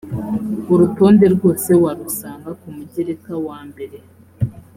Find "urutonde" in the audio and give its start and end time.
0.73-1.25